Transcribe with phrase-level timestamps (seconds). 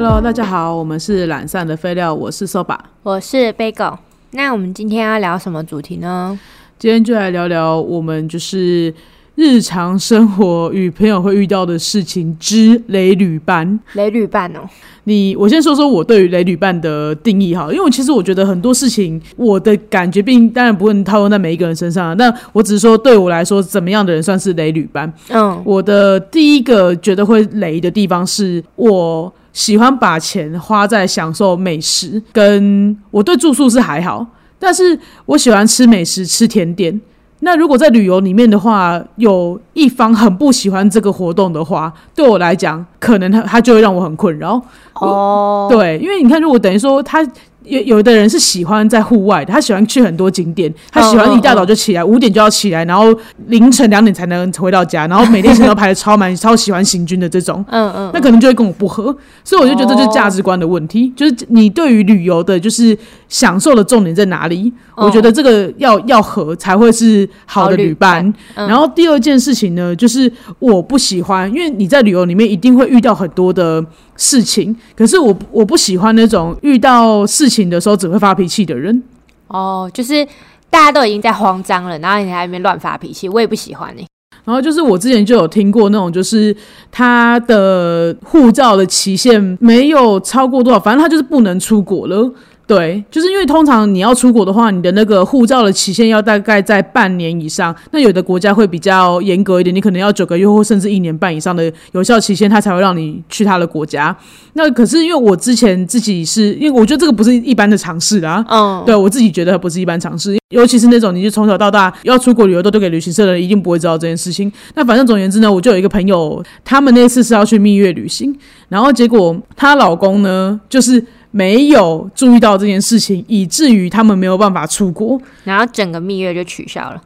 [0.00, 3.98] Hello，大家好，我们是懒散的废料，我是 Soba，我是 Bagel。
[4.30, 6.38] 那我们今天要聊什么主题呢？
[6.78, 8.94] 今天就来聊聊我们就是
[9.34, 13.80] 日常生活与朋友会遇到的事情之雷旅伴。
[13.94, 14.60] 雷旅伴哦，
[15.02, 25.12] 你，我先说说我对于雷旅伴的定义哈，因为其实我觉得很多事情，我的感觉并当然不会套用在每一个人身上，那我只是说对我来说，怎么样的人算是雷旅伴？
[25.30, 34.26] 嗯，我的第一个觉得会雷的地方是我喜欢把钱花在享受美食，跟我对住宿是还好，
[34.58, 37.00] 但是我喜欢吃美食、吃甜点。
[37.40, 44.60] 那如果在旅游里面的话，有一方很不喜欢这个活动的话，对我来讲，可能他他就会让我很困扰。
[44.94, 47.24] 哦，对，因为你看，如果等于说他
[47.68, 53.06] 有有的人是喜欢在户外的，他喜欢去很多景点，他喜欢一大早就起来，五点就要起来，然后
[53.46, 62.96] 凌晨两点才能回到家，然后每天行程排的超满， 超喜欢行军的这种，嗯嗯，那可能就会跟我不合，所以我就觉得这就是价值观的问题，就是你对于旅游的，就是
[63.28, 64.72] 享受的重点在哪里？
[64.96, 68.24] 我觉得这个要要合才会是好的旅伴。
[68.56, 68.66] 嗯。
[68.66, 73.84] 然后第二件事情呢，就是我不喜欢，因为你在旅游里面一定会遇到很多的
[74.18, 79.02] 事情，可是我我不喜欢那种遇到事情的时候只会发脾气的人。
[79.46, 80.22] 哦，就是
[80.68, 84.06] 大家都已经在慌张了，然后你还在那边乱发脾气，我也不喜欢你、欸
[84.44, 86.56] 然后就是我之前就有听过那种，就是
[86.90, 92.32] 他的护照的期限没有超过多少，反正他就是不能出国了。
[92.68, 97.74] 对，就是因为通常你要出国的话，你的那个护照的期限要大概在半年以上。
[97.92, 104.14] 那有的国家会比较严格一点，你可能要九个月或甚至一年半以上的有效期限，他才会让你去他的国家。
[104.52, 114.52] 那可是因为我之前自己是因为我觉得这个不是一般的尝试啦，嗯，对我自己觉得不是一般尝试，尤其是那种你就从小到大要出国旅游都丢给旅行社的人，一定不会知道这件事情。
[114.74, 118.36] 那反正总而言之呢，我就有一个朋友，他们那次是要去蜜月旅行，
[118.68, 121.02] 然后结果她老公呢就是
[121.38, 125.20] 没有注意到这件事情，以至于他们没有办法出国。
[125.44, 127.00] 然后整个蜜月就取消了。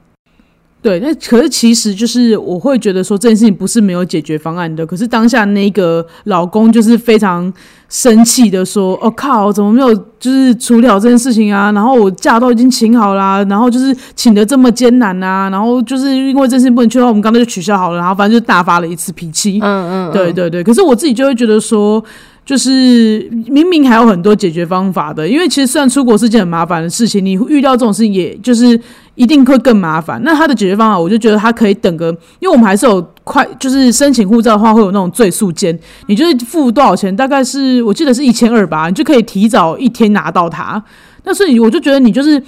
[0.81, 7.53] 对，那可是其实就是我会觉得说这件事情不是没有解决方案的，可是当下那个老公就是非常
[7.89, 11.71] 生气的说：“哦靠，怎么没有就是处理好这件事情啊？
[11.71, 19.61] 然后我假都已经请好啦，然后就是请的这么艰难啊，然后就是因为这件事情不能去的话，我们刚才就取消好了，然后反正就大发了一次脾气。
[19.63, 22.03] 嗯嗯，对对对，可是我自己就会觉得说，
[22.45, 28.79] 就是明明还有很多解决方法的，因为其实虽然出国是件很麻烦的事情，你遇到这种事情，也就是
[29.15, 30.21] 一定会更麻烦。
[30.25, 32.09] 那他的解决方法，我就觉得他可以等个，
[32.41, 40.83] 因为我们还是有快，就是申请护照的话会有那种最速间，你就是付多少钱，大概是我记得是一千二吧，你就可以提早一天拿到它。
[41.25, 42.43] 那所以我就觉得你就是。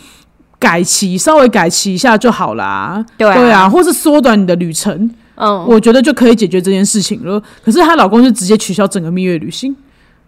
[0.56, 7.42] 改期稍微改期一下就好啦，对啊对啊，或是缩短你的旅程，嗯，我觉得就可以解决这件事情了。
[7.62, 9.76] 可是她老公就直接取消整个蜜月旅行，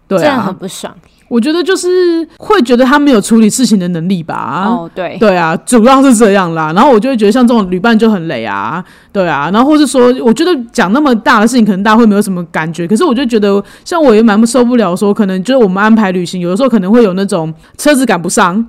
[0.07, 0.93] 对这样很啊，不爽。
[1.29, 4.63] 我觉得就是会觉得他没有处理事情的能力吧。
[4.65, 6.71] 哦，对，对啊，主要是这样啦。
[6.73, 8.81] 然后我就会觉得像这种旅伴就很累啊，
[9.11, 9.49] 对啊。
[9.51, 12.87] 然后或是说，我觉得讲那么大的事情，可能大家会没有什么感觉。
[12.87, 18.65] 可是我就觉得，像我也蛮受不了说，可能就是我们安排旅行，有的时候可能会有那种车子赶不上，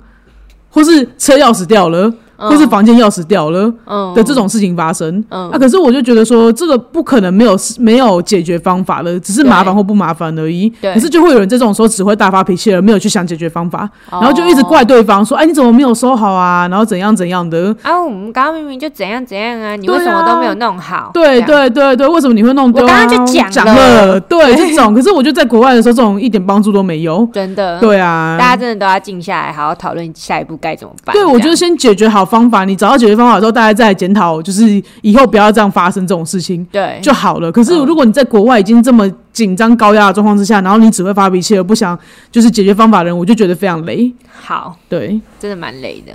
[0.69, 3.71] 或是车钥匙掉了，或是房间钥匙掉了。
[3.85, 10.69] 嗯的这种事情发生，嗯啊，可是我就觉得说这个不可能没有没有解决方法了，只是麻烦或不麻烦而已。
[10.81, 16.67] 对可是就会有人在这种时候只会大发脾气了，没有去想解决方法，然然后就一直怪对方说，哎，你怎么没有收好啊？
[16.69, 17.75] 然后怎样怎样的。
[17.83, 21.11] 啊，我们刚刚明明就怎样怎样啊，你为什么都没有弄好？
[21.13, 22.87] 对对对对，为什么你会弄丢、啊？
[22.87, 27.27] 我刚刚就讲讲了了，对 这种，可是我觉得在国外的时候，这种一点帮助都没有。
[27.33, 31.13] 真的，对啊，大家真的都要静下来，好好讨论下一步该怎么办。
[31.13, 36.63] 对，我觉得先解决好方法，你找到解决方法之后，大家再来检讨，就是以后不要这样发生这种事情。
[36.71, 37.51] 对就好了。
[37.51, 41.97] 可是嗯如果你在国外已经这么紧张高压的状况之下，然后你只会发脾气而不想
[42.31, 44.13] 就是解决方法的人，我就觉得非常累。
[44.39, 46.13] 好，对，真的蛮累的。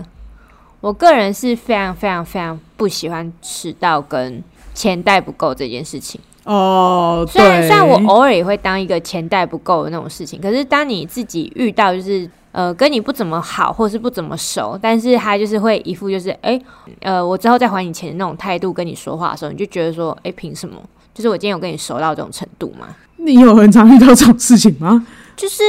[0.81, 4.43] 我个人是非常非常非常不喜欢迟到跟
[4.75, 6.21] 钱带不够这件事情。
[6.45, 16.59] 哦，虽然虽然我偶尔也会当一个钱带不够的那种事情，可是当你自己遇到就是呃跟你不怎么好或是不怎么熟，但是他就是会一副就是哎、
[17.01, 20.81] 呃我之后再还你钱的那种态度跟你说话的时候，你就觉得说哎凭什么？
[21.13, 22.87] 就是我今天有跟你熟到这种程度吗？
[23.17, 25.05] 你有很常遇到这种事情吗？
[25.37, 25.63] 就是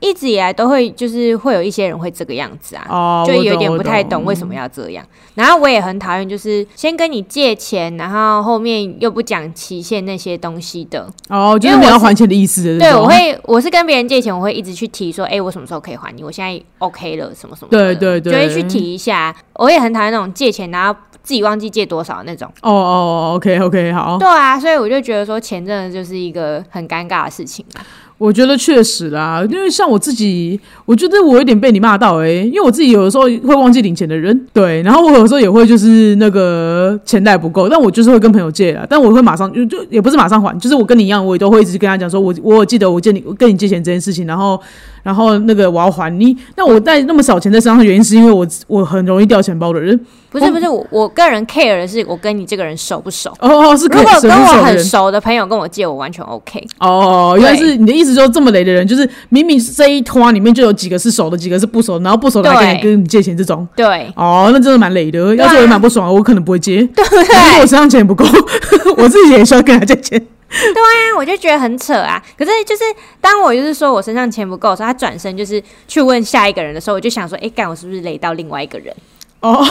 [0.00, 5.04] 一直以来都会，就是会有一些人会这个样子啊，哦，就有点不太懂懂为什么要这样。
[5.34, 11.08] 然后我也很讨厌，就是先跟你借钱，然后后面又不讲期限那些东西的。
[11.28, 16.24] 哦，就是没有要还钱的意思对，我会，我是跟别人借钱，我会一直去提说，哎、我什么时候可以还你？
[16.24, 17.94] 我现在 OK 了，什么什么的。
[17.94, 19.34] 对对对就会去提一下。
[19.54, 22.50] 我也很讨厌那种借钱，然后自己忘记借多少那种。
[22.62, 24.18] 哦哦，OK OK，好。
[24.18, 27.82] 对啊，所以我就觉得说，钱真的就是一个很尴尬的事情啊。
[28.18, 44.60] 我觉得确实啦，因为像我自己，我觉得我有点被你骂到诶、因为我自己有的时候会忘记领钱的人，对，然后我有时候也会就是那个钱袋不够，但我就是会跟朋友借啦，但我会马上就就也不是马上还，就是我跟你一样，我也都会一直跟他讲说，我我记得我借你跟你借钱这件事情，然后
[45.02, 49.98] 然后那个我要还你，那我带那么少钱在身上的原因是因为我我很容易掉钱包的人，
[50.30, 53.32] 不是不是，我我个人 care 的是我跟你这个人熟不熟。
[53.40, 54.68] 哦，是可以如果跟我。
[54.68, 56.62] 很熟的朋友跟我借，我完全 OK。
[56.78, 63.66] 哦，原来是你的意思，就是这么雷的人，就是明明这一团里面就有几个是熟的，几个是不熟，然后不熟的还跟你跟你借钱这种。
[63.74, 65.34] 对，哦，那真的蛮雷的。
[65.36, 66.82] 要是我也蛮不爽，我可能不会借。
[66.94, 67.66] 对不如果我？
[67.66, 68.24] 身上钱不够，
[68.98, 70.26] 我自己也需要跟他借钱。
[70.50, 72.22] 啊，我就觉得很扯啊。
[72.36, 72.84] 可是就是
[73.20, 78.94] 当我就是说我身上钱不够的时候，他转身就是去问下一个人的时候，我就想说，哎、干我是不是雷到另外一个人？
[79.40, 79.54] 哦，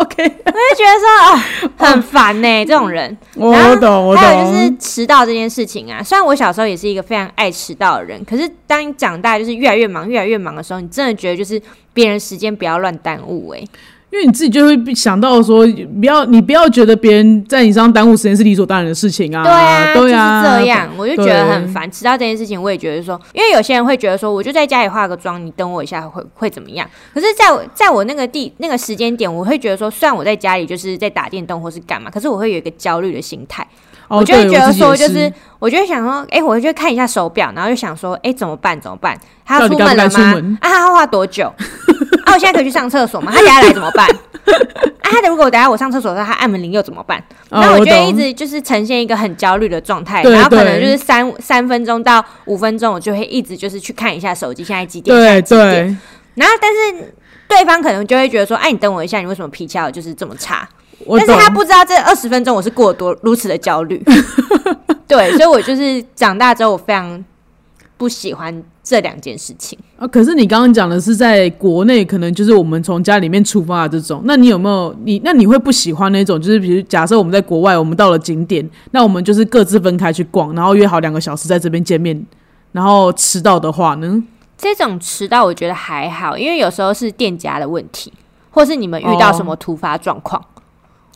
[0.00, 1.44] OK，我就觉得说啊、
[1.76, 3.14] 很烦呢、这种人。
[3.34, 4.78] 我懂我懂，我还有就是懂。
[4.78, 11.60] 迟到这件事情啊，虽然我小时候也是一个非常爱迟到的人，可是当你长大就是越来越忙、越来越忙的时候，你真的觉得就是
[11.92, 13.62] 别人时间不要乱耽误哎、
[14.12, 15.66] 因为你自己就会想到说，
[15.98, 19.42] 不要你不要觉得别人在你身上耽误时间是理所当然的事情啊。
[19.42, 21.90] 对啊，对啊，就是这样，我就觉得很对烦。
[21.90, 26.86] 迟到这件事情，我也觉得说，因为有些人会觉得说，我就在家里化个妆，你等我一下会会怎么样？
[27.14, 33.66] 可是在我在我那个地那个时间点，我会觉得说，虽然我在家里就是在打电动或是干嘛，可是我会有一个焦虑的心态，
[34.12, 38.78] 哦我就会觉得说，就是我就会想说，哎、我就会看一下手表，然后就想说，哎、怎么办？
[38.78, 39.18] 怎么办？
[39.44, 40.58] 他要出门了吗？
[40.60, 41.46] 啊，他要花多久？
[42.26, 43.32] 啊，我现在可以去上厕所吗？
[43.34, 44.06] 他等下来怎么办？
[44.06, 44.14] 啊，
[45.00, 47.22] 他如果等下我上厕所的时候，他按门铃又怎么办？
[47.48, 55.16] 哦我就会一直就是呈现一个很焦虑的状态，然后可能就是三三分钟到五分钟，我就会一直就是去看一下手机，现在几点？
[55.16, 55.42] 对？
[55.42, 55.96] 对，
[56.34, 57.14] 然后但是
[57.48, 60.68] 对方可能就会觉得说，哎，你等我一下，你为什么脾气要就是这么差？
[61.06, 61.32] 我但是。
[61.34, 64.02] 他不知道这二十分钟我是过多如此的焦虑。
[65.08, 67.22] 对，所以我就是长大之后，我非常
[67.96, 69.78] 不喜欢这两件事情。
[69.98, 74.22] 啊，可是你刚刚讲的是在国内，可能就是我们从家里面出发的这种。
[74.24, 75.20] 那你有没有你？
[75.22, 76.40] 那你会不喜欢那种？
[76.40, 82.26] 就是比如假设我们在国外，我们到了景点，那我们就是各自分开去逛，然后约好两个小时在这边见面，
[82.72, 84.22] 然后迟到的话呢？
[84.56, 88.12] 这种迟到我觉得还好，因为有时候是店家的问题，
[88.50, 90.46] 或是你们遇到什么突发状况，哦，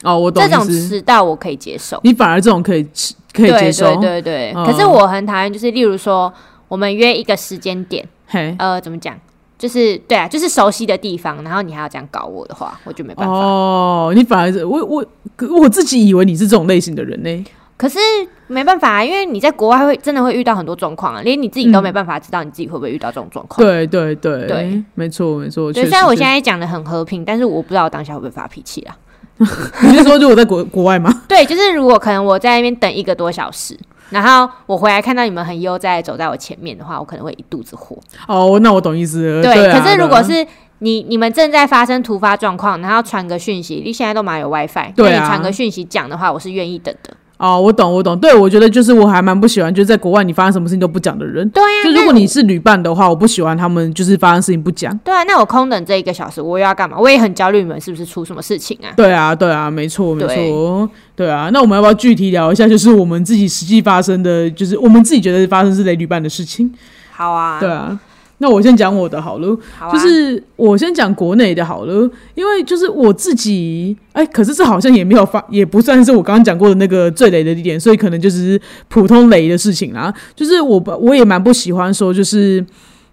[0.03, 0.67] 我懂这种。
[0.69, 2.01] 迟到我可以接受。
[2.03, 6.33] 你反而这种可以吃可以接受，对对对可是我很讨厌，就是例如说，
[6.69, 9.19] 我们约一个时间点，嘿，呃，怎么讲？
[9.59, 13.33] 就是对啊，就是熟悉的地方，然后你还要这样搞我的话，我就没办法。
[13.33, 15.05] 哦，你反而是我我
[15.35, 17.45] 可我自己以为你是这种类型的人呢。
[17.79, 17.99] 可是
[18.47, 23.67] 没办法啊，因为你在国外会真的会遇到很多状况啊，连你自己都没办法知道你自己会不会遇到这种状况。
[23.67, 25.73] 对对对对，没错没错。
[25.73, 28.97] 对，虽然我现在讲的很和平，但是我不知道我当下会不会发脾气啊。
[29.83, 31.13] 你是说就我在国国外吗？
[31.29, 33.79] 对，就是如果可能我在那边等一个多小时，
[34.11, 37.99] 然后我回来看到你们很悠哉走在我前面的话，我可能会一肚子火。
[38.27, 39.43] 哦，那我懂意思了。
[39.43, 40.47] 对，啊可是如果是
[40.79, 47.11] 你你们正在发生突发状况，然后传个讯息，你现在都蛮有 WiFi，对啊你传个讯息讲的话，我是愿意等的。
[47.39, 48.19] 哦，我懂，我懂。
[48.19, 51.47] 对，我觉得就是我还蛮不喜欢，就是在国外你发生什么事情都不讲的人。
[51.51, 54.97] 对啊，就如果你是旅伴的话，我不喜欢他们就是发生事情不讲。
[55.05, 56.97] 对啊，那我空等这一个小时，我又要干嘛？
[56.99, 58.89] 我也很焦虑，你们是不是出什么事情啊？
[58.97, 61.51] 对啊，对啊，没错，没对错，对啊。
[61.53, 66.73] 那我们要不要具体聊一下，就是我们自己实际发生的，就是我们自己觉得发生是雷旅伴的事情？
[67.13, 67.99] 好啊，对啊。
[68.39, 80.13] 那我先讲我的好了，好啊，就是我先讲国内的好了，因为就是我自己，哎、可是这好像也没有发，也不算是我刚刚讲过的那个最雷的地点，所以可能就是普通雷的事情啦。
[80.35, 82.65] 就是我不我也蛮不喜欢说，就是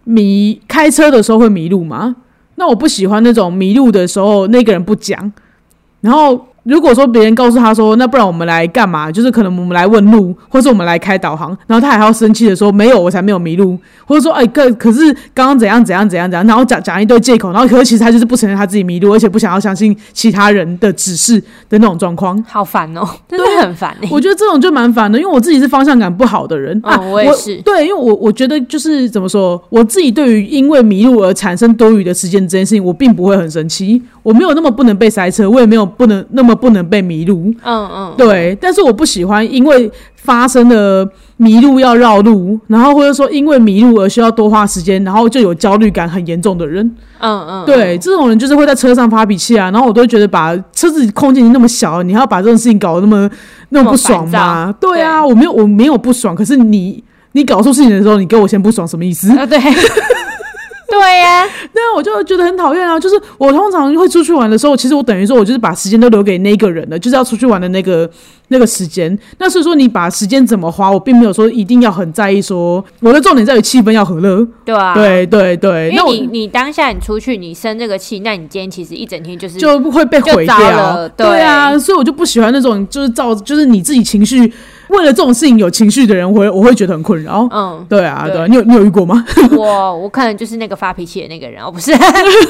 [0.04, 2.16] 迷开车的时候会迷路嘛，
[2.56, 5.32] 那我不喜欢那种迷路的时候那个人不讲，
[6.02, 6.48] 然后。
[6.64, 9.12] 如果说别人告诉他说，那不然我们来干嘛？
[9.12, 21.40] 就是可能我们来问路，或是我们来开导航，然后他还要生气的说没有，我才没有迷路，或者说哎，可可是刚刚怎样怎样怎样怎样，然后讲讲一堆借口，然后可是其实他就是不承认他自己迷路，而且不想要相信其他人的指示
[21.70, 22.42] 的那种状况。
[22.48, 24.08] 好烦哦，真的很烦欸。
[24.10, 27.58] 我觉得这种就蛮烦的，因为我自己是方向感不好的人、啊，嗯我也是。
[27.64, 41.06] 对，因为我我觉得就是怎么说，我自己对于因为迷路而产生多余的时间这件事情，我并不会很生气，我没有那么不能被塞车，我也没有不能那么不能被迷路，嗯嗯，对，但是我不喜欢因为发生了
[41.38, 46.84] 迷路要绕路，然后或者说因为迷路而需要多花时间，然后就有焦虑感很严重的人。
[47.20, 53.30] 嗯嗯，对，这种人就是会在车上发脾气啊，然后我都觉得把车子空间那么小，你还要把这种事情搞得那么
[53.70, 54.74] 那么不爽吗？
[54.80, 57.04] 对啊，我没有我没有不爽，可是你
[57.34, 59.30] 你搞出事情的时候，你给我先不爽，什么意思？
[59.38, 59.58] 啊对，
[60.94, 61.46] 对呀、
[62.18, 63.00] 就觉得很讨厌啊。
[63.00, 68.10] 就是我通常会出去玩的时候，其实我等于说我就是把时间都留给那个人了，就是要出去玩的那个
[68.50, 69.18] 那个时间。
[69.40, 74.46] 那所以说你把时间怎么花，我并没有说一定要很在意说我的重点在于气氛要和乐。
[74.66, 84.52] 对啊，对对对，因为你你当下你出去你生这个气，那你今天其实一整天就是就会被毁掉对啊，所以我就不喜欢那种就是造就是你自己情绪
[84.90, 87.48] 为了这种事情有情绪的人，我会我会觉得很困扰。
[87.52, 89.26] 嗯，对啊，对你有你有遇过吗？
[89.56, 91.92] 我我可能就是那个发脾气的那个人，哦，不是，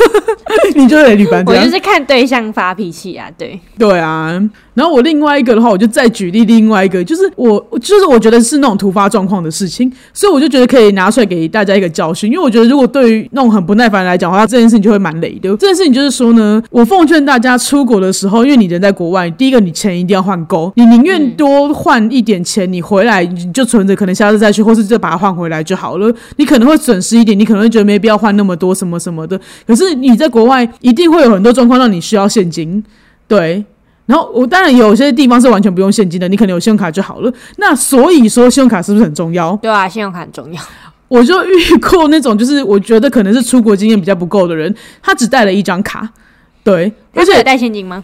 [0.75, 1.71] 你就是雷旅班这样我就？
[1.73, 4.39] 是看对象发脾气啊，对，对啊，
[4.73, 15.49] 然后我另外一个的话，我就再举例另外一个，就是我就是我觉得是那种突发状况的事情，所以我就觉得可以拿出来给大家一个教训，因为我觉得如果对于那种很不耐烦来讲的话，这件事情就会蛮累的。
[15.57, 26.13] 这件事情就是说呢，我奉劝大家出国的时候，因为你人在国外，第一个你钱一定要换够，你宁愿多换一点钱，你回来你就存着，可能下次再去，或是就把它换回来就好了。
[26.37, 32.83] 你可能会损失一点，你可能会觉得没必要换那么多什么什么的，可是你在国外一定会有很多状况让你需要现金，
[33.27, 33.63] 对。
[34.05, 37.33] 然后我当然有些地方是完全不用现金的，你可能有信用卡就好了。
[37.57, 39.55] 那所以说信用卡是不是很重要？
[39.57, 40.61] 对啊，信用卡很重要，
[41.07, 46.09] 我就遇过那种，就是我觉得可能是出国经验比较不够的人，他只带了一张卡，
[46.63, 48.03] 对，而且有带现金吗？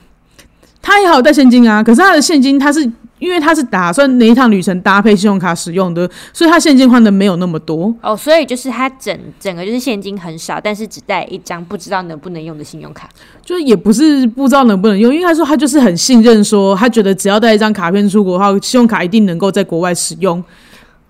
[0.82, 1.84] 他也好有带现金啊。
[1.84, 7.94] 可是他的现金他是因为他是打算那一趟旅程搭配信用卡使用的，所以他现金换的没有那么多。
[8.02, 13.08] 哦，所以就是他整整个就是现金很少，但是只带一张不知道能不能用的信用卡。
[13.46, 20.44] 就是也不是不知道能不能用，因为他说他就是很信任说他觉得只要带一张卡片出国的话，信用卡一定能够在国外使用。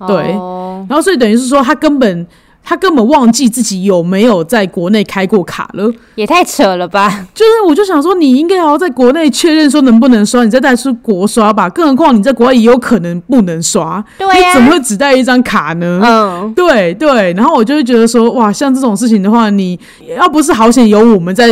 [0.08, 2.26] 对哦、然后所以等于是说他根本
[2.64, 5.92] 他根本忘记自己有没有在国内开过卡了。
[6.16, 7.26] 也太扯了吧？
[7.34, 11.70] 就是我就想说，你应该要在国内确认说能不能刷，你再带出国刷吧。
[11.70, 16.00] 更何况你在国外也有可能不能刷，你怎么会只带一张卡呢？
[16.04, 19.80] 嗯，对对，然后我就会觉得说，哇，像这种事情的话，你
[20.18, 21.50] 要不是好险有我们在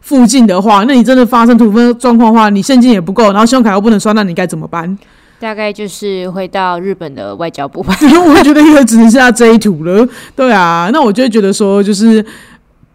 [0.00, 4.96] 附近的话，那你真的发生突发状况的话，你现金也不够，然后信用卡又不能刷，那你该怎么办？
[5.38, 7.96] 大概就是会到日本的外交部吧。
[8.28, 10.06] 我觉得应该只剩下这一途了。
[10.34, 12.24] 对啊，那我就会觉得说，就是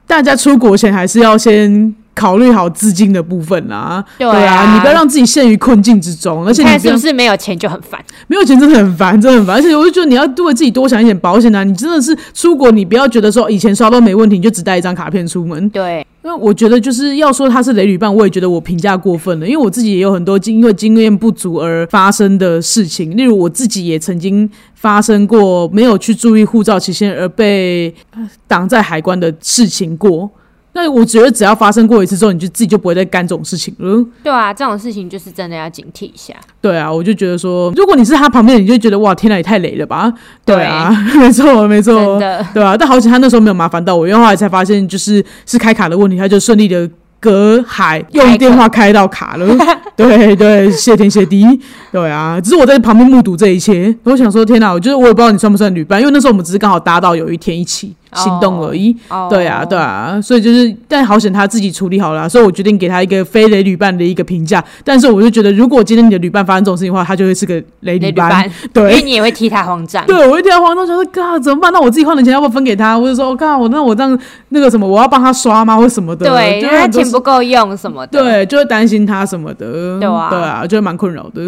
[0.06, 1.96] 大家出国前还是要先。
[2.14, 8.04] 考虑好资金的部分啦，对啊你不要让自己陷于困境之中，而且你看你是不是没有钱就很烦？
[8.28, 9.56] 没有钱真的很烦，真的很烦。
[9.56, 11.64] 而且我就觉得你要为自己多想一点保险啊！
[11.64, 15.70] 你真的是出国，你不要觉得说以前刷都没问题，你就只带一张卡片出门。
[15.70, 30.30] 对，那我觉得就是要说他是雷旅伴，我也觉得我评价过分了，因为我自己也有很多经因为经验不足而发生的事情，例如我自己也曾经发生过没有去注意护照期限而被呃挡在海关的事情过。
[30.74, 34.06] 那我觉得只要发生过一次之后，你就自己就不会再干这种事情了。
[34.24, 36.34] 对啊，这种事情就是真的要警惕一下。
[36.62, 40.12] 对啊，我就觉得说，如果你是他旁边，你就觉得哇，天哪，也太雷了吧？
[40.46, 42.18] 对啊， 没错没错
[42.54, 42.76] 对啊。
[42.78, 49.56] 但好险他那时候没有麻烦到我，因为后来才发现就是是开卡的问题，他就顺利的隔海用电话开到卡了。
[49.98, 51.46] 对对，谢天谢地。
[51.92, 58.96] 对啊，只是我在旁边目睹这一切，我想说天哪，我就是我也不知道你算不算旅伴，因为那时候我们只是刚好搭到有一天一起行动而已。
[59.10, 64.64] 哦对啊，对啊，所以就是，但好险他自己处理好了啊，所以我决定给他一个非雷旅伴的一个评价。
[64.84, 68.30] 但是我就觉得，如果今天你的旅伴发生这种事情的话，他就会是个雷旅伴。
[68.30, 70.06] 雷旅伴， 因为，你也会替他慌张。
[70.06, 71.72] 对，我一听到黄忠想说，哥怎么办？
[71.72, 72.98] 那我自己换的钱要不要分给他？
[72.98, 75.78] 我就说，我靠，我那我这样那个什么，我要帮他刷吗？
[75.78, 76.26] 或什么的？
[76.26, 80.00] 对，因为他钱不够用什么的。，对，就会担心他什么的。
[80.00, 81.42] 对啊对啊，就会蛮困扰的。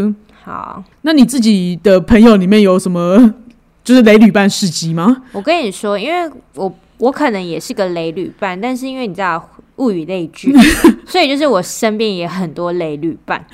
[0.45, 3.33] 好，那你自己的朋友里面有什么
[3.83, 5.23] 就是雷旅伴事迹吗？
[5.31, 10.53] 我跟你说，因为我我可能也是个雷旅伴，但是因为你知道物以类聚，
[11.05, 13.45] 所以就是我身边也很多雷旅伴。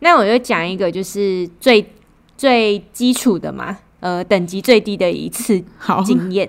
[0.00, 1.84] 那我就讲一个，就是最
[2.36, 6.48] 最基础的嘛，呃，等级最低的一次好，经验。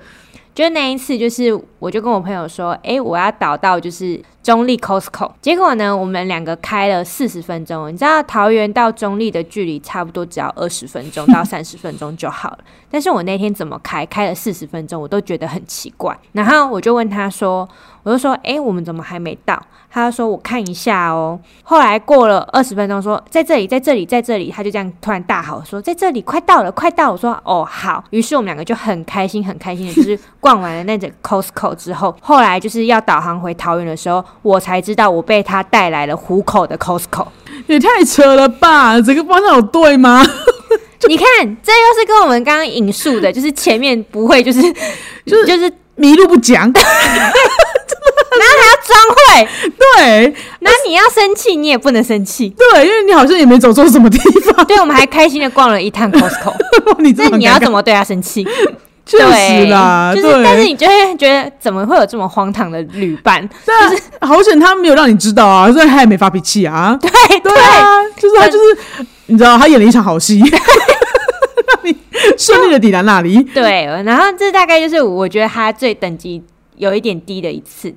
[0.54, 5.30] 就是那一次，就是我就跟我朋友说，诶，我要导到就是中立 Costco。
[5.42, 7.92] 结果呢，我们两个开了四十分钟。
[7.92, 12.60] 你知道桃园到中立的距离差不多只要二十分钟到 三十分钟就好了。
[12.90, 16.18] 但是我那天怎么开，开了四十分钟，我都觉得很奇怪。
[16.32, 17.68] 然后我就问他说，
[18.04, 19.62] 我就说，诶，我们怎么还没到？
[19.90, 21.38] 他就说我看一下哦。
[21.64, 27.12] 后来过了二十分钟，说在这里，在这里，在这里，他就这样突然大吼说，在这里，快到了，快到了。
[27.12, 28.02] 我说哦好。
[28.12, 37.28] 于是我们两个就很开心，很开心的，就是逛完了那整 Costco 之后，后来就是要导航回桃园的时候，我才知道我被他带来了虎口的 Costco。
[37.68, 39.00] 也太扯了吧！
[39.02, 40.26] 整个方向有对吗？
[41.08, 41.26] 你看，
[41.62, 44.62] 这又是跟我们刚刚引述的，就是前面不会，就是
[45.26, 46.82] 就是就是迷路不讲， 然后
[48.34, 52.50] 还要装会， 对那你要生气，你也不能生气。
[52.50, 56.54] 对，因为你好像也没走错什么地方，对，我们还开心的逛了一趟 Costco。
[57.18, 58.48] 那你要怎么对他生气？
[59.08, 63.48] 确实啦，就是，但是你就会觉得怎么会有这么荒唐的旅伴？
[63.66, 66.98] 就是好险他没有让你知道啊，所以他也没发脾气啊。
[67.02, 67.10] 对
[67.40, 71.98] 对啊，就是他就是你知道，他演了一场好戏，让 你
[72.38, 73.42] 顺利的抵达那里。
[73.54, 76.44] 对，然后这大概就是我觉得他最等级
[76.76, 77.96] 有一点低的一次。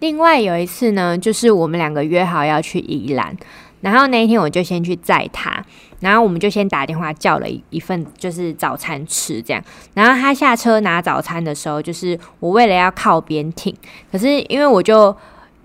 [0.00, 3.34] 另外有一次呢，就是我们两个约好要去宜兰，
[3.86, 5.64] 然后那一天我就先去载他。
[6.00, 9.62] 然后我们就先打电话叫了一一份就是早餐吃这样，
[9.94, 13.74] 然后他下车拿早餐的时候，就是我为了要靠边停，
[14.12, 15.16] 可是因为我就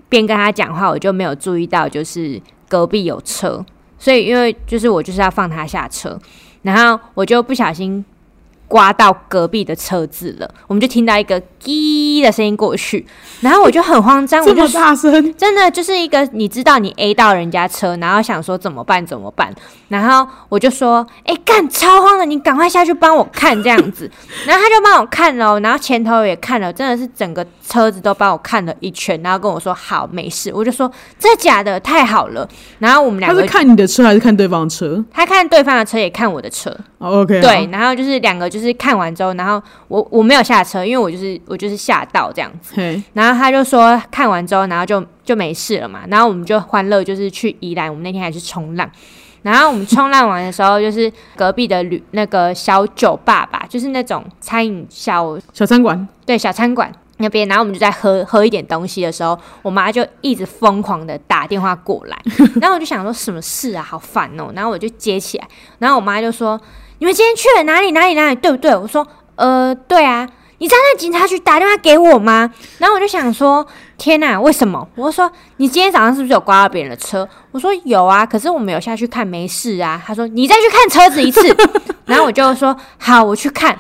[0.07, 3.63] 边跟他讲话，我就没有注意到就是隔壁有车，
[3.99, 6.17] 所以因为就是我就是要放他下车，
[6.61, 8.03] 然后我就不小心。
[8.71, 13.05] 刮到隔壁的车子了，我们就听到一个“滴”的声音过去，
[13.41, 19.53] 然后我就很慌张，这么大声，真的就是一个你知道你 A 到人家车，然后想说怎么办怎么办，
[19.89, 24.09] 然后我就说：“哎，干超慌的，你赶快下去帮我看这样子。
[24.47, 31.77] ”然后他就帮我看了，然后前头也看了，真的是整个车子都帮我看了一圈，然后跟我说：“好，没事。”我就说：“这假的？
[31.81, 32.47] 太好了。”
[32.79, 35.03] 然后我们两个他是看你的车还是看对方的车？
[35.11, 36.73] 他看对方的车也看我的车。
[36.99, 38.60] OK，对，然后就是两个就。
[38.61, 42.75] 就是看完之后，然后我我没有下车，因为我就是我就是吓到这样子。
[43.13, 46.01] 然后他就说看完之后，然后就就没事了嘛。
[46.07, 47.89] 然后我们就欢乐，就是去宜兰。
[47.89, 48.87] 我们那天还去冲浪。
[49.41, 57.47] 然后我们冲浪完的时候，就是隔壁的旅那个小酒吧吧，就是那种餐饮小小餐馆，对，小餐馆那边。
[57.47, 62.15] 然后我们就在喝喝一点东西的时候，我妈就一直疯狂的打电话过来。
[62.61, 64.51] 然后我就想说什么事啊，好烦哦。
[64.53, 65.47] 然后我就接起来，
[65.79, 66.61] 然后我妈就说。
[67.01, 67.93] 你们今天去了哪里？
[67.93, 68.13] 哪里？
[68.13, 68.35] 哪里？
[68.35, 68.75] 对不对？
[68.75, 69.05] 我说，
[69.35, 70.29] 呃，对啊。
[70.59, 72.53] 你在那警察局打电话给我吗？
[72.77, 73.65] 然后我就想说，
[73.97, 74.87] 天哪，为什么？
[74.93, 75.27] 我说，
[75.57, 77.27] 你今天早上是不是有刮到别人的车？
[77.49, 79.99] 我说有啊，可是我没有下去看，没事啊。
[80.05, 81.41] 他说，你再去看车子一次。
[82.05, 83.75] 然后我就说，好，我去看。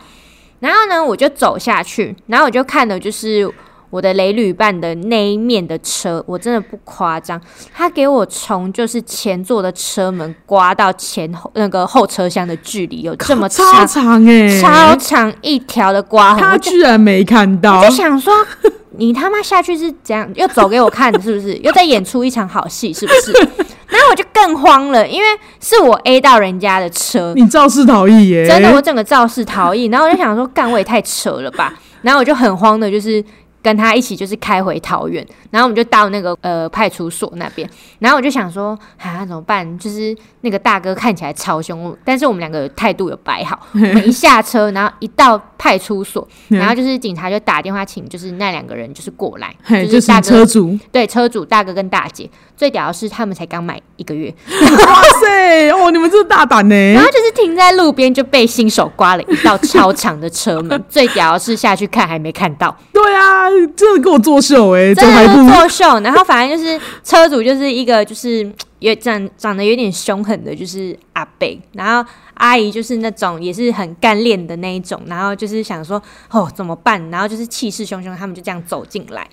[0.59, 3.47] 然后呢，我就走下去，然后我就看的就是。
[3.91, 7.39] 我的雷旅伴的那一面的车，我真的不夸张，
[7.73, 18.33] 他给我从就是前座的车门刮到前后那个后车厢的距离有这么长超长哎，超长一条的刮痕，他居然没看到，我就想说
[18.97, 21.55] 你他妈下去是怎样，又走给我看是不是？
[21.57, 23.33] 又在演出一场好戏是不是？
[23.91, 25.27] 然后我就更慌了，因为
[25.59, 28.47] 是我 A 到人家的车，你肇事逃逸耶！
[28.47, 33.21] 真的，我整个肇事逃逸，然后我就想说，干我也太扯了吧，然后我就很慌的，就是。
[33.61, 37.69] 跟他一起就是开回桃园，然后我们就到那个呃派出所那边，
[37.99, 39.77] 然后我就想说啊怎么办？
[39.77, 43.59] 就是那个大哥看起来超凶，但是我们两个态度有摆好。
[43.73, 52.29] 我们一下车，然后一到派出所，然后就是警察就打电话请，就是那两个人就是过来，就是大车主，对车主大哥跟大姐。
[52.57, 56.75] 最屌的是他们才刚买一个月，哇塞哦，你们这大胆呢！
[56.93, 60.79] 然后就是停在路边就被新手刮了一道超长的车门。
[60.87, 63.49] 最屌的是下去看还没看到，对啊。
[63.75, 65.99] 真的给我作秀哎，真的作秀。
[66.01, 68.47] 然后反正就是车主就是一个就是
[68.81, 71.57] 有长长得有点凶狠的，就是阿贝。
[71.71, 75.01] 然后阿姨就是那种也是很干练的那一种。
[75.05, 77.09] 然后就是想说哦怎么办？
[77.09, 79.25] 然后就是气势汹汹，他们就这样走进来。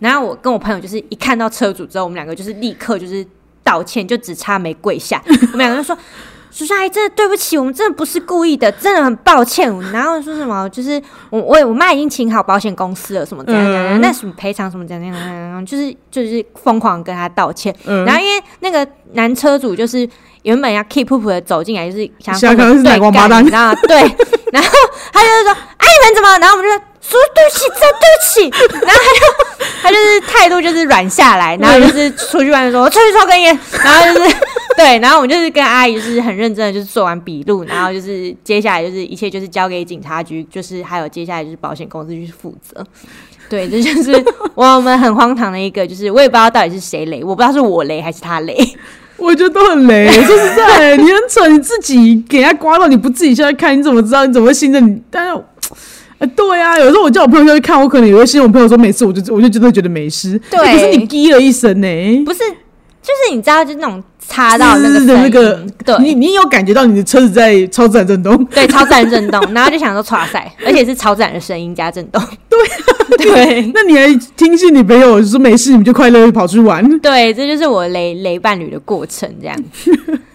[0.00, 3.24] 然后我跟我朋友就是一看到车主之后，我们两个就是立刻就是
[3.62, 5.22] 道歉，就只差没跪下。
[5.26, 5.96] 我们两个就说。
[6.54, 9.68] 叔叔阿姨，真的对不起，我们真的不是故意的，真的很抱歉。
[9.90, 17.74] 然后说什么，就是我我我妈已经请好保险公司了，什么怎样怎样，那什么赔偿什么怎样怎样，就是就是疯狂跟他道歉。
[18.06, 20.08] 然后因为那个男车主就是
[20.44, 22.70] 原本要 keep up 的走进来，就是想对干，
[23.44, 23.74] 你知道吗？
[23.88, 23.98] 对，
[24.52, 24.68] 然后
[25.12, 26.38] 他就是说，哎，你们怎么？
[26.38, 28.80] 然后我们就说，对不起，真对不起。
[28.84, 29.20] 然后他就
[29.82, 34.36] 他就是态度就是软下来，然后就是出去外面说，出去抽根烟， 然后就是。
[34.76, 42.84] 对，然后我们就是跟阿姨就是很认真的，就是做完笔录，然后就是接下来就是一切就是交给警察局，就是还有接下来就是保险公司去负责。
[43.48, 44.12] 对，这就是
[44.56, 48.56] 我们很荒唐的一个，就是我也不知道到底是谁雷，我不知道是我雷还是他雷，
[49.16, 50.08] 我觉得都很雷。
[50.26, 54.26] 说实在，你很蠢，你自己给他刮到，你不自己下来看，你怎么知道？
[54.26, 55.00] 你怎么会信任你？
[55.08, 55.44] 但是，
[56.18, 60.40] 哎，对啊，有时候我叫我朋友下去看，我可能也会信我朋友说没事，我就我就真的觉得没事。
[60.50, 62.40] 对，可是你滴了一声呢，不是。
[63.04, 74.06] 就是你知道，就那种擦到那个那个，对，你你有感觉到你的车子在超自然震动，对， 超自然震动，然后就想说唰塞，而且是超自然的声音加震动， 对 对，那你还
[74.38, 79.54] 听信你朋友说没事，你们就快乐跑去玩，对，这就是我雷雷伴侣的过程，这样。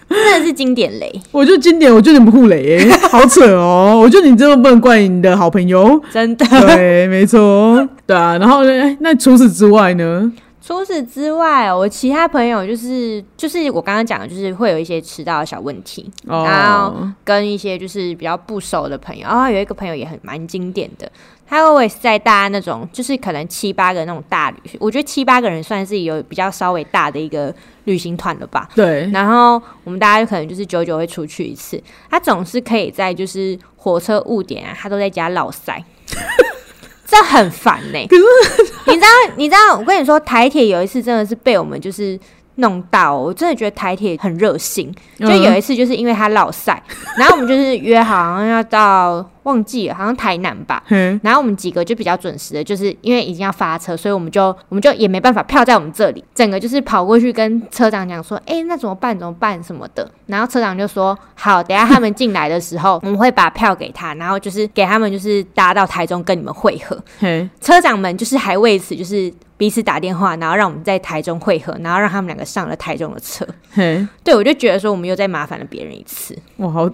[0.08, 10.32] 真的是经典雷，我觉得经典，我觉得你不互雷，好扯哦，我觉得你真的不能怪你的好朋友，真的，对，没错，对啊，然后呢，那除此之外呢？
[10.70, 21.10] 除此之外，我其他朋友就是就是我刚刚讲的，就是会有一些迟到的小问题，然后哦，跟一些就是比较不熟的朋友，然后有一个朋友也很蛮经典的，
[21.44, 27.52] 他会在大家那种就是可能七八个那种大旅，我觉得七八个人算是有比较稍微大的一个
[27.86, 28.68] 旅行团了吧。
[28.76, 35.84] 对，然后我们大家可能就是久久会出去一次，他总是可以在就是火车误点啊，他都在家落塞，
[37.10, 38.22] 这很烦呢、 可是
[38.86, 42.16] 你知道，你知道，我跟你说，台铁有一次真的是被我们就是
[42.56, 44.94] 弄到，我真的觉得台铁很热心。
[45.18, 46.80] 就有一次就是因为他落塞，
[47.18, 50.82] 然后我们就是约好好像要到忘记了，好像台南吧。
[50.88, 59.18] 嗯，然后我们几个就比较准时的，就是因为已经要发车，所以我们就我们就也没办法，票在我们这里，整个就是跑过去跟车长讲说，哎、那怎么办？
[59.18, 59.62] 怎么办？
[59.62, 60.10] 什么的。
[60.26, 66.96] 然后车长就说，好，等下他们进来的时候， 我们会把票给他，然后就是给他们就是搭到台中跟你们会合。
[67.20, 73.46] 嗯，车长们就是还为此就是彼此打电话，然后让我们在台中会合，然后让他们两个上了台中的车。
[73.72, 76.88] 嘿，对我就觉得说，我们又再麻烦了别人一次，哇，好，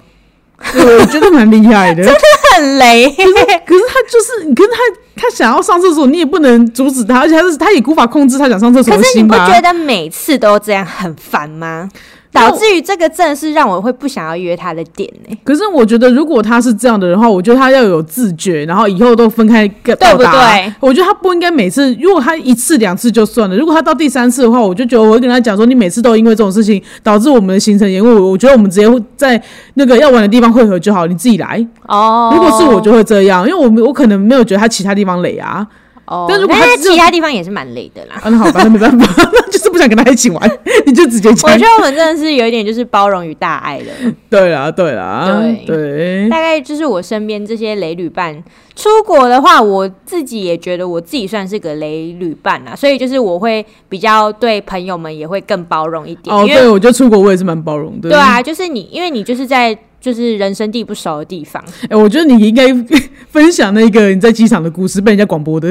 [0.73, 2.03] 对我觉得蛮厉害的。
[2.05, 2.21] 真的
[2.55, 3.09] 很雷。
[3.11, 9.25] 可是他就是，可是他他想要上厕所，你也不能阻止他，而且他是他也无法控制他想上厕所可是你？
[9.25, 11.89] 不觉得每次都这样很烦吗？
[12.33, 20.75] 导致于这个真的是让我会不想要约他的点呢、可是我觉得，如果他是这样的人的话，我觉得他要有自觉，然后以后都分开个对不对？
[20.81, 29.41] 我觉得他不应该每次，如果他一次两次就算了，如果他到第三次的话，我就觉得我会跟他讲说，你每次都因为这种事情导致我们的行程延误，我觉得我们直接在
[29.75, 31.67] 那个要玩的地方汇合就好，你自己来。
[31.87, 35.67] 哦如果是我就会这样，因为我我可能没有觉得他其他地方累啊，
[36.07, 38.17] 哦，但如果他其他地方也是蛮累的啦。
[38.23, 39.31] 啊那好吧，那没办法，
[39.77, 40.51] 不想跟他一起玩，
[40.87, 41.59] 你就直接我觉。
[41.59, 43.87] 得我们真的是有一点就是包容与大爱的，
[44.31, 45.27] 对啊，对啊，
[45.67, 45.67] 对。
[45.67, 48.43] 对，大概就是我身边这些雷旅伴
[48.75, 58.09] 出国的话，我自己也觉得我自己算是个雷旅伴啊，所以就是我会比较对朋友们也会更包容一点，哦，对，我觉得出国我也是蛮包容的。
[58.09, 62.67] 对啊，就是你因为你就是在就是人生地不熟的地方，哎、我觉得你应该
[63.29, 65.69] 分享那个你在机场的故事，被人家广播的，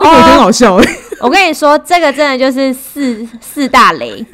[0.00, 0.76] 那个哦也很好笑？
[0.76, 4.24] 哎、我跟你说，这个真的就是四四大雷。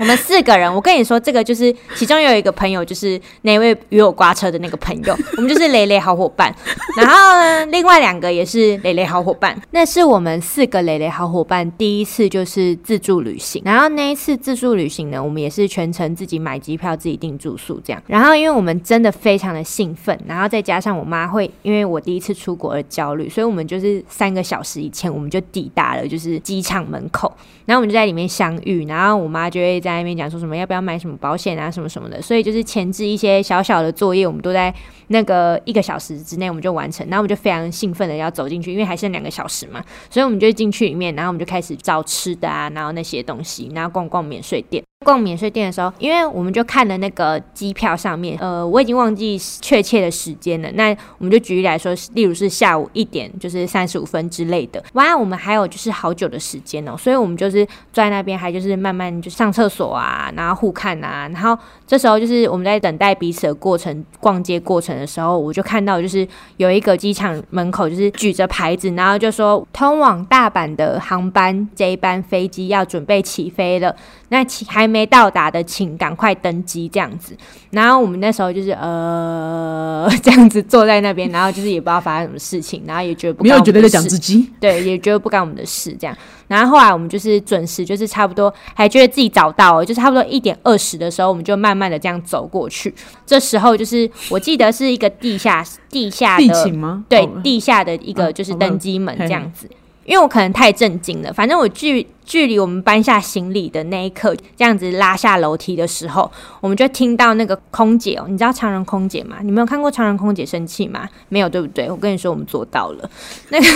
[0.00, 6.50] 我们四个人，我跟你说，这个就是其中有一个朋友，就是那位与我刮车的那个朋友，我们就是雷雷好伙伴。
[6.96, 9.54] 然后呢，另外两个也是雷雷好伙伴。
[9.72, 13.60] 那是我们四个雷雷好伙伴第一次就是自助旅行。
[13.62, 18.02] 然后那一次自助旅行呢，我们也是全程自己买机票、自己订住宿这样。
[18.06, 27.30] 然后因为我们真的非常的兴奋，然后再加上我妈会因为我第一次出国而焦虑，所以我们就是三个小时以前我们就抵达了就是机场门口，
[27.66, 34.74] 然后我们就在里面相遇，然后我妈就会在在那边讲说什么要不要买什么保险啊什么什么的，所以就是前置一些小小的作业，我们都在
[35.08, 44.82] 那个一个小时之内我们就完成，然后我们就非常兴奋的要走进去，因为还剩两个小时嘛，所以我们就进去里面，然后我们就开始找吃的啊，然后那些东西，然后逛逛免税店。
[45.02, 50.70] 逛免税店的时候，因为我们就看了那个机票上面，呃，我已经忘记确切的时间了。
[50.72, 54.84] 那我们就举例来说，例如是下午一点，就是三十五分之类的。
[54.92, 73.96] 哇，我们还有就是好久的时间哦，所以我们就是坐在那边，还就是慢慢就上厕所啊，然后互看啊，然后这时候就是我们在等待彼此的过程、逛街过程的时候，我就看到就是有一个机场门口就是举着牌子，然后就说通往大阪的航班这一班飞机要准备起飞了。
[74.32, 77.36] 那起还没到达的，请赶快登机这样子。
[77.70, 86.16] 然后我们那时候就是呃 这样子坐在那边，然后就是也不知道发生什么事情，然后也觉得不没有觉得在讲事自己，对，也觉得不干我们的事这样。
[86.48, 92.92] 然后后来我们就是准时，就是差不多还觉得自己找到了，就是差不多一点二十的时候，我们就慢慢的这样走过去。
[93.24, 97.04] 这时候就是我记得是一个地下地下地的勤吗？
[97.08, 99.70] 对哦地下的一个啊就是登机门这样子。
[100.04, 109.36] 因为我可能太震惊了，反正我距距离我们搬下行李的那一刻，这样子拉下楼梯的时候，我们就听到那个空姐哦，你知道常人空姐吗？
[109.42, 111.08] 你没有看过常人空姐生气吗？
[111.28, 111.90] 没有，对不对？
[111.90, 113.10] 我跟你说，我们做到了。
[113.50, 113.66] 那个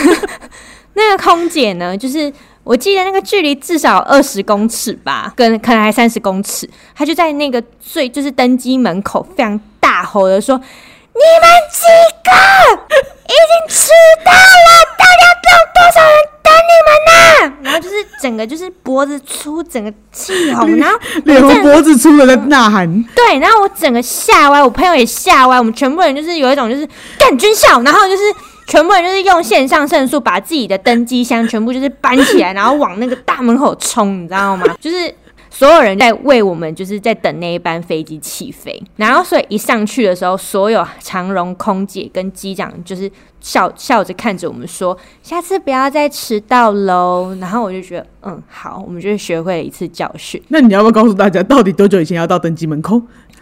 [0.94, 2.32] 那个空姐呢，就是
[2.62, 10.56] 我记得那个距离至少二十公尺吧，跟可能还三十公尺，她就在那个最就是登机门口非常大吼的说
[11.14, 11.84] ：“你们几
[12.22, 12.30] 个
[13.24, 13.90] 已经迟
[14.24, 15.33] 到了，大家
[15.74, 26.88] 多少人等你们呢？”然后就是整个就是脖子粗，整个气红，然后脸红脖子粗的在呐喊，对，然后我整个吓歪，我朋友也吓歪，我们全部人就是有一种就是
[27.18, 28.22] 干军校，然后就是
[28.66, 34.64] 全部人就是用线上胜诉把自己的登机箱全部就是搬起来，然后往那个大门口冲，你知道吗？
[34.80, 35.14] 就是。
[35.54, 43.08] 所有人在为我们，就是在等那一班飞机起飞，然后所以一上去的时候，所有长荣空姐跟机长就是
[43.40, 50.42] 笑笑着看着我们说：“下次不要再迟到喽。”然后我就觉得，嗯，好，我们就是学会了一次教训。
[50.48, 53.00] 那你要不要告诉大家，到底多久以前要到登机门口？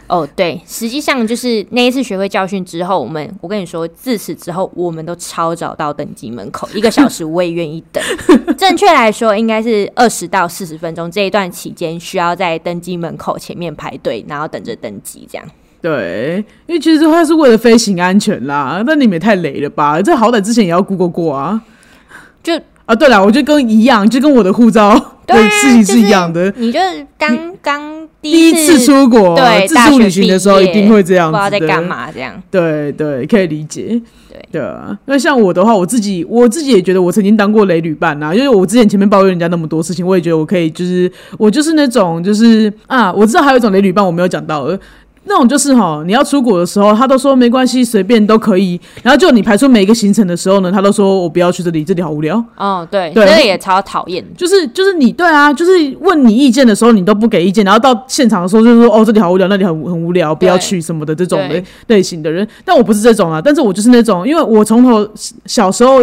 [0.09, 8.03] 哦，对，实际上就是那一次学会教训之后，我们我跟你说，自此之后，我们都超早到登机门口，一个小时我也愿意等。
[8.59, 15.47] 正确来说，应该是二十到四十分钟这一段期间，需要在登机门口前面排队，然后等着登机这样。
[15.81, 18.83] 对，因为其实它是为了飞行安全啦。
[18.87, 20.01] 那你们也太雷了吧？
[20.01, 21.61] 这好歹之前也要 Google 过啊。
[22.43, 22.53] 就
[22.93, 24.95] 啊，对了，我就跟一样，就跟我的护照
[25.27, 26.53] 的事情是一样的。
[26.59, 31.45] 你就是刚刚第第一次出国，对自助旅行的时候一定会这样子的。
[31.45, 32.35] 不知道在干嘛这样。
[32.51, 33.99] 对对，可以理解。
[34.29, 44.79] 对对啊，那像我的话，我自己我自己也觉得我曾经当过雷旅伴呐，因为我之前前面抱怨人家那么多事情，我也觉得我可以，就是我就是那种就是啊，我知道还有一种雷旅伴我没有讲到的。
[45.25, 48.81] 那种就是哈，你要出国的时候，他都说没关系，随便都可以。
[49.03, 52.45] 然后就你排出每一个行程的时候呢，他都说我不要去这里，这里好无聊。
[52.57, 54.25] 哦，对，对这个也超讨厌。
[54.37, 62.47] 就是就是你对啊，就是问你意见的时候，你都不给意见，然后到现场的时候就是说哦这里好无聊，那里很很无聊，不要去什么的这种的类型的人。
[62.65, 65.09] 但我不是这种啊，但是我就是那种，因为我从头
[65.47, 66.01] 小时候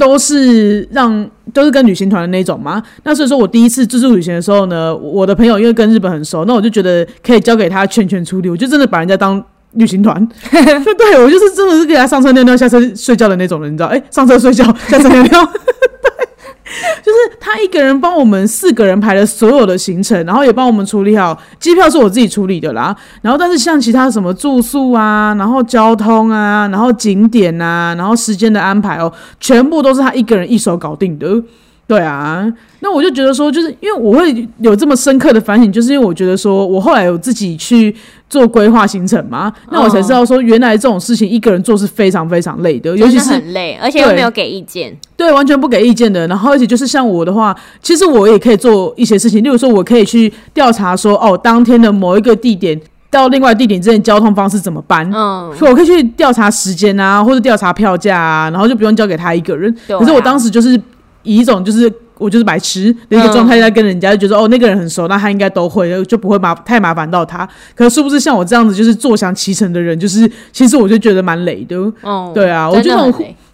[0.00, 2.82] 都是让都是跟旅行团的那种吗。
[3.04, 9.44] 那所以说我第一次自助旅行的时候呢，我的朋友因为跟日本很熟，那我就觉得可以交给他全权处理，我就真的把人家当。
[9.74, 13.86] 旅行团， 对我就是真的是给他上车尿尿、下车睡觉的那种人，你知道？
[13.86, 15.52] 哎、上车睡觉，下车尿尿，
[17.02, 22.96] 就是他一个人帮我们四个人排了所有的行程，然后也帮我们处理好机票是我自己处理的啦。
[23.22, 31.42] 然后但是像其他什么住宿啊，然后交通啊，然后景点啊，然后时间的安排哦，全部都是他一个人一手搞定的。
[31.86, 32.46] 对啊，
[32.78, 37.92] 那我就觉得说，就是因为我会有这么深刻的反省，就是因为我觉得说我后来有自己去
[38.30, 44.96] 做规划行程嘛，那我才知道说，原来这种事情一个人做是非常非常累的，尤其是很累，而且又没有给意见。
[45.16, 46.26] 对，完全不给意见的。
[46.28, 55.04] 然后，而且就是像我的话，其实我也可以做一些事情，例如说，我可以去调查说，哦，当天的某一个地点到另外地点之间交通方式怎么办。
[55.12, 59.68] 嗯，所以我可以去调查时间啊，或者调查票价啊，然后就不用交给他一个人。
[59.88, 60.80] 啊可是我当时就是
[61.24, 67.48] 以一种就是我就是白痴的一个状态在跟人家，就觉得、哦那个人很熟，那他应该都会，就不会麻太麻烦到他。
[67.74, 71.76] 可是不是像我这样子就是坐享其成的人，就是其实我就觉得蛮累的。
[72.02, 72.80] 哦，对啊，我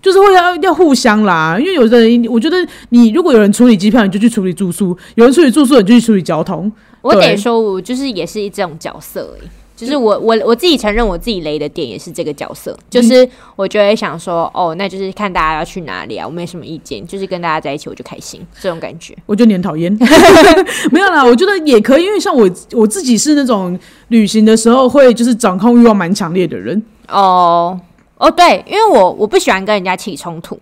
[0.03, 2.57] 就是会要要互相啦，因为有的人，我觉得
[2.91, 6.71] 你如果有人处理机票，你就去处理住宿；有人处理住宿，你就去处理交通。
[7.03, 9.37] 我得说，我就是也是这种角色。
[9.77, 19.15] 就是我我我自己承认我自己雷的点也是这个角色，就是我就会想说，哦，那就是看大家要去哪里啊，我没什么意见，就是跟大家在一起我就开心，这种感觉。
[19.27, 19.97] 我觉得你很讨厌，
[20.91, 26.83] 没有啦，我觉得也可以，因为像我我自己是那种旅行的时候会就是掌控欲望蛮强烈的人。
[27.09, 27.79] 哦
[28.19, 30.59] 哦，对，因为我我不喜欢跟人家起冲突，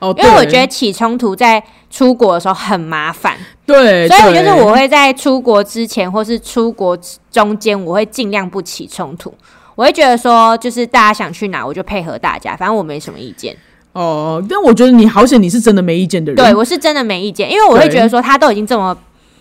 [0.00, 6.96] 哦，因为我觉得起冲突在出国的时候很麻烦，对，所以我对就是我会在出国之前或是出国
[7.30, 9.32] 中间，我会尽量不起冲突。
[9.74, 13.56] 我会觉得说，就是大家想去哪，我就配合大家，反正我没什么意见。
[13.92, 16.36] 哦，但我觉得你好险，你是真的没意见的人。
[16.36, 18.96] 对我是真的没意见，因为我会觉得说，他都已经这么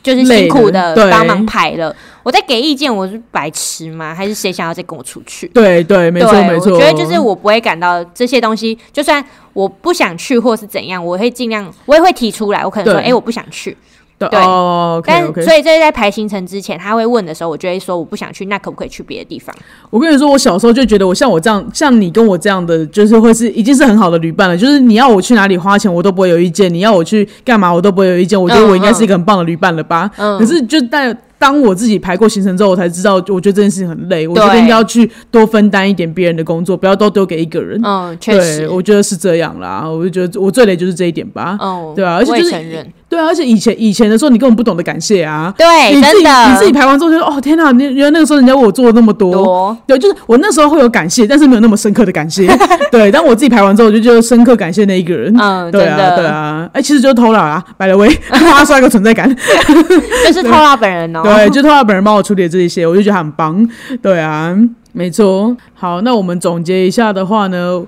[0.07, 1.93] 就是辛苦的帮忙排了，
[2.23, 4.15] 我在给意见，我是白痴吗？
[4.15, 5.45] 还是谁想要再跟我出去？
[5.49, 6.73] 对对，没错没错。
[6.73, 12.63] 我觉得就是我不会感到这些东西，就算我不想去或是怎样，我会尽量，我也会提出来。
[12.63, 13.75] 我可能说，对哎、我不想去。
[14.19, 15.25] 对对哦但。
[15.43, 19.55] 所以这是在排行程之前，他会问的时候，我就会说我不想去，那可不可以去别的地方？
[19.89, 24.57] 我跟你说，我小时候就觉得我像我这样，像你跟我这样的，就是会是已经是很好的旅伴了。
[24.57, 28.41] 就是你要我去哪里花钱，我都不会有意见；你要我去干嘛，我都不会有意见。
[28.41, 30.09] 我觉得我应该是一个很棒的旅伴了吧？
[30.17, 34.27] 嗯可是就在当我自己排过行程之后，我才知道，我觉得这件事情很累。
[34.27, 37.79] 我觉得应该要去多分担一点别人的工作，不要都丢给一个人。
[37.83, 39.87] 嗯，确，实，我觉得是这样啦。
[39.87, 41.55] 我就觉得我最累就是这一点吧。
[41.61, 45.53] 嗯，对啊而且就是对啊，而且以前以前的时候，你根本不懂得感谢啊。
[45.57, 45.65] 对，
[45.95, 47.71] 你自己真的，你自己排完之后就说：“哦，天哪！
[47.71, 52.47] 你原来那个时候人家为我做了那么多。”多，对，就是我那时候会有感谢，但是没有那么深刻的感谢。
[52.91, 55.33] 对，但我自己排完之后，我就觉得深刻感谢那一个人。
[55.39, 59.33] 嗯，对啊，对啊，哎、其实就是偷懒啊， 百了威，他刷一个存在感。
[60.27, 63.65] 就是偷懒本人哦，对，就偷懒本人帮我处理这一些，我就觉得他很棒。
[64.01, 64.53] 对啊，
[64.91, 65.55] 没错。
[65.73, 67.81] 好，那我们总结一下的话呢，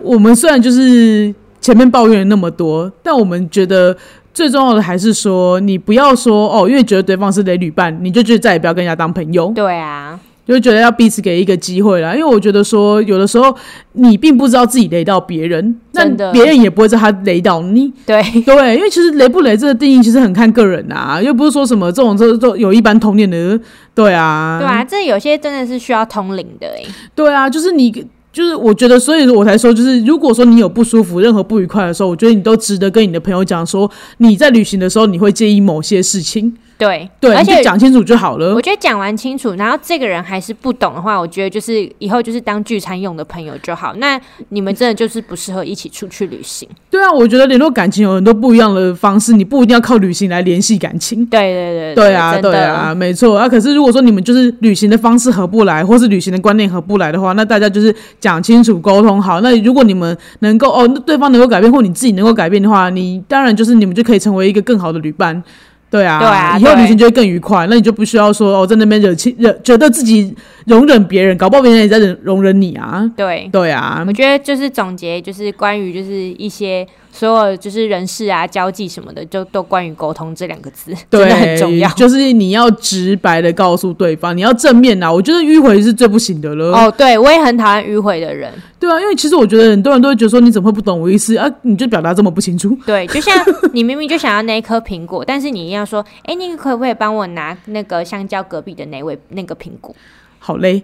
[0.00, 3.96] 我们虽然就是前面抱怨了那么多，但我们觉得。
[4.32, 9.52] 最重要的还是说，你不要说哦，因为觉得对方是雷旅伴，你就觉得再也不要跟人家当朋友。
[9.54, 13.54] 对啊，就觉得要彼此给一个机会啦，因为我觉得说，有的时候
[13.92, 17.92] 你并不知道自己雷到别人，那别人也不会知道他雷到你。
[18.04, 23.60] 对，对，因为其实雷不雷这个定义其实很看个人啊，又不是说什么这种这都有一般通念的，
[23.94, 26.82] 对啊，对啊，这有些真的是需要通灵的哎，
[27.14, 38.62] 对啊，就是你就是我觉得，所以我才说，就是如果说你有不舒服、任何不愉快的时候，我觉得你都值得跟你的朋友讲说，你在旅行的时候你会介意某些事情，对对，而且讲清楚就好了我。
[38.62, 43.92] 觉得讲完清楚，然后这个人还是不懂的话，我觉得就是以后就是当聚餐用的朋友就好。
[43.96, 46.66] 那你们真的就是不适合一起出去旅行。
[46.90, 51.26] 对啊，我觉得联络感情有很多不一样的方式，你不一定要靠旅行来联系感情。
[51.26, 53.46] 对对对对啊，对啊，没错啊。
[53.46, 59.42] 可是如果说你们就是旅行的方式合不来，或是旅行的观念合不来的话，那大家就是讲清楚、沟通好。
[59.42, 65.42] 那如果你们能够哦，那对方能够改变，或你自己能够改变的话，你当然就是你们就可以成为一个更好的旅伴。
[65.90, 67.66] 对啊，对啊以后旅行就会更愉快。
[67.68, 70.32] 那你就不需要说哦，在那边惹气惹，觉得自己
[70.66, 73.04] 容忍别人，搞不好别人也在忍容忍你啊。
[73.16, 73.48] 对。
[73.52, 81.88] 对啊我，觉得就是总结，就是关于就是一些所有就是人事啊、交际什么的，就都关于沟通这两个字，真对， 的很重要。
[81.90, 85.12] 就是你要直白的告诉对方，你要正面啊。
[85.12, 86.72] 我觉得迂回是最不行的了。
[86.72, 88.52] 哦，对，我也很讨厌迂回的人。
[88.78, 91.46] 对啊，因为其实我觉得很多人都会觉得说，你怎么会不懂我意思啊？
[91.62, 92.76] 你就表达这么不清楚。
[92.86, 93.36] 对，就像
[93.72, 99.94] 你明明就想要那一颗苹果，但是你一定要说，哎，你可不可以帮我拿那个香蕉隔壁的那位那个苹果？
[100.40, 100.82] 好累，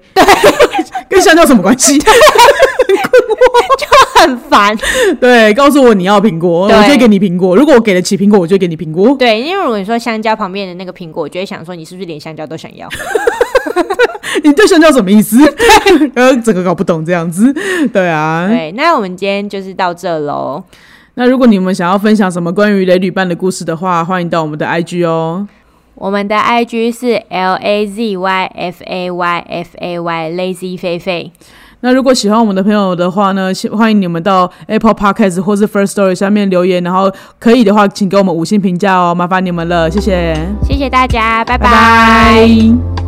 [1.10, 1.98] 跟香蕉什么关系？
[3.78, 3.86] 就
[4.20, 4.76] 很烦。
[5.20, 7.56] 对，告诉我你要苹果，我就会给你苹果。
[7.56, 9.16] 如果我给得起苹果，我就会给你苹果。
[9.18, 12.88] 对，因为如果你说香蕉旁边的那个苹果，我就会想说，你是不是连香蕉都想要？
[14.44, 15.38] 你对香蕉什么意思？
[16.14, 17.52] 呃，整个搞不懂这样子。
[17.92, 20.62] 对啊，对，那我们今天就是到这喽。
[21.14, 25.48] 那如果你们想要分享什么关于雷旅伴的故事的话，欢迎到我们的 IG 哦。
[25.96, 31.32] 我们的 IG 是 L A Z Y F A Y F A Y Lazy 菲菲。
[31.80, 41.56] 那如果喜欢我们的朋友的话呢，欢迎你们到 Apple Podcast 或是 First Story 下面留言，然后可以的话，请给我们五星评价哦，麻烦你们了，谢谢，谢谢大家，拜。
[41.56, 43.05] 拜拜